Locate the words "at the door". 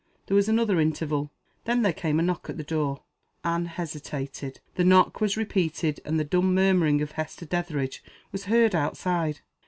2.49-3.03